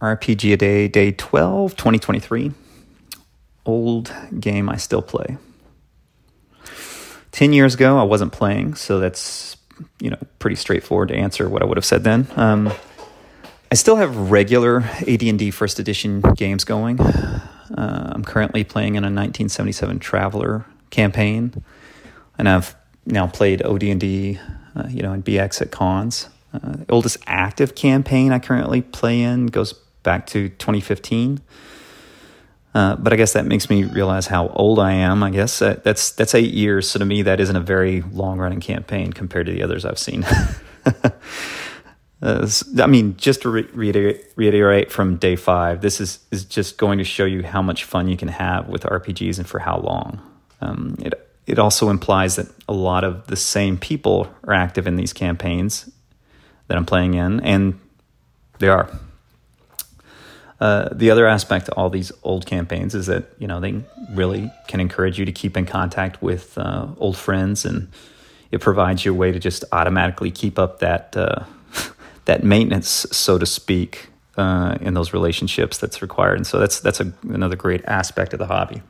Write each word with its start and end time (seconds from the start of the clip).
RPG 0.00 0.54
a 0.54 0.56
day, 0.56 0.88
day 0.88 1.12
12, 1.12 1.76
2023. 1.76 2.52
Old 3.66 4.12
game 4.38 4.68
I 4.68 4.76
still 4.76 5.02
play. 5.02 5.36
10 7.32 7.52
years 7.52 7.74
ago, 7.74 7.98
I 7.98 8.02
wasn't 8.02 8.32
playing, 8.32 8.74
so 8.74 8.98
that's, 8.98 9.56
you 10.00 10.10
know, 10.10 10.16
pretty 10.38 10.56
straightforward 10.56 11.08
to 11.08 11.14
answer 11.14 11.48
what 11.48 11.62
I 11.62 11.64
would 11.66 11.76
have 11.76 11.84
said 11.84 12.02
then. 12.02 12.26
Um, 12.36 12.72
I 13.70 13.76
still 13.76 13.96
have 13.96 14.30
regular 14.30 14.80
AD&D 15.06 15.50
first 15.52 15.78
edition 15.78 16.22
games 16.34 16.64
going. 16.64 16.98
Uh, 17.00 18.12
I'm 18.12 18.24
currently 18.24 18.64
playing 18.64 18.96
in 18.96 19.04
a 19.04 19.06
1977 19.06 20.00
Traveller 20.00 20.64
campaign, 20.90 21.62
and 22.36 22.48
I've 22.48 22.74
now 23.06 23.28
played 23.28 23.62
OD&D, 23.62 24.40
uh, 24.74 24.88
you 24.88 25.02
know, 25.02 25.12
and 25.12 25.24
BX 25.24 25.62
at 25.62 25.70
cons. 25.70 26.28
Uh, 26.52 26.78
the 26.78 26.86
oldest 26.92 27.18
active 27.28 27.76
campaign 27.76 28.32
I 28.32 28.40
currently 28.40 28.82
play 28.82 29.22
in 29.22 29.46
goes 29.46 29.74
back 30.02 30.26
to 30.28 30.48
2015. 30.48 31.40
Uh, 32.72 32.96
but 32.96 33.12
I 33.12 33.16
guess 33.16 33.32
that 33.32 33.46
makes 33.46 33.68
me 33.68 33.84
realize 33.84 34.26
how 34.28 34.48
old 34.48 34.78
I 34.78 34.92
am. 34.92 35.22
I 35.22 35.30
guess 35.30 35.60
uh, 35.60 35.80
that's 35.82 36.12
that's 36.12 36.34
eight 36.34 36.52
years. 36.52 36.88
So 36.88 36.98
to 37.00 37.04
me, 37.04 37.22
that 37.22 37.40
isn't 37.40 37.56
a 37.56 37.60
very 37.60 38.02
long 38.12 38.38
running 38.38 38.60
campaign 38.60 39.12
compared 39.12 39.46
to 39.46 39.52
the 39.52 39.62
others 39.62 39.84
I've 39.84 39.98
seen. 39.98 40.24
uh, 42.22 42.48
I 42.78 42.86
mean, 42.86 43.16
just 43.16 43.42
to 43.42 43.50
re- 43.50 43.68
reiterate, 44.36 44.92
from 44.92 45.16
day 45.16 45.34
five, 45.34 45.80
this 45.80 46.00
is 46.00 46.20
is 46.30 46.44
just 46.44 46.78
going 46.78 46.98
to 46.98 47.04
show 47.04 47.24
you 47.24 47.42
how 47.42 47.60
much 47.60 47.82
fun 47.82 48.06
you 48.06 48.16
can 48.16 48.28
have 48.28 48.68
with 48.68 48.82
RPGs 48.82 49.38
and 49.38 49.48
for 49.48 49.58
how 49.58 49.78
long. 49.78 50.20
Um, 50.60 50.96
it 51.00 51.14
it 51.48 51.58
also 51.58 51.90
implies 51.90 52.36
that 52.36 52.46
a 52.68 52.72
lot 52.72 53.02
of 53.02 53.26
the 53.26 53.36
same 53.36 53.78
people 53.78 54.32
are 54.44 54.54
active 54.54 54.86
in 54.86 54.94
these 54.94 55.12
campaigns 55.12 55.90
that 56.68 56.76
I'm 56.76 56.86
playing 56.86 57.14
in, 57.14 57.40
and 57.40 57.80
they 58.60 58.68
are. 58.68 58.88
Uh, 60.60 60.90
the 60.92 61.10
other 61.10 61.26
aspect 61.26 61.66
to 61.66 61.72
all 61.72 61.88
these 61.88 62.12
old 62.22 62.44
campaigns 62.44 62.94
is 62.94 63.06
that 63.06 63.24
you 63.38 63.46
know 63.46 63.60
they 63.60 63.82
really 64.10 64.50
can 64.68 64.78
encourage 64.78 65.18
you 65.18 65.24
to 65.24 65.32
keep 65.32 65.56
in 65.56 65.64
contact 65.64 66.22
with 66.22 66.58
uh, 66.58 66.86
old 66.98 67.16
friends, 67.16 67.64
and 67.64 67.88
it 68.50 68.60
provides 68.60 69.04
you 69.04 69.12
a 69.12 69.14
way 69.14 69.32
to 69.32 69.38
just 69.38 69.64
automatically 69.72 70.30
keep 70.30 70.58
up 70.58 70.80
that 70.80 71.16
uh, 71.16 71.44
that 72.26 72.44
maintenance, 72.44 73.06
so 73.10 73.38
to 73.38 73.46
speak, 73.46 74.08
uh, 74.36 74.76
in 74.80 74.94
those 74.94 75.12
relationships 75.14 75.78
that's 75.78 76.02
required. 76.02 76.36
And 76.36 76.46
so 76.46 76.58
that's 76.58 76.80
that's 76.80 77.00
a, 77.00 77.12
another 77.22 77.56
great 77.56 77.84
aspect 77.86 78.34
of 78.34 78.38
the 78.38 78.46
hobby. 78.46 78.82